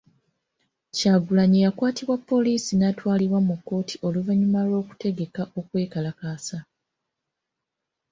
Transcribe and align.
Kyagulanyi 0.95 1.59
yakwatibwa 1.65 2.15
poliisi 2.29 2.71
n'atwalibwa 2.75 3.39
mu 3.47 3.55
kkooti 3.57 3.95
oluvannyuma 4.07 4.59
lw'okutegeka 4.67 5.41
okwekalaasa. 5.59 6.57